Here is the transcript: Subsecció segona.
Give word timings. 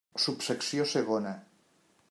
Subsecció 0.21 0.87
segona. 0.95 1.37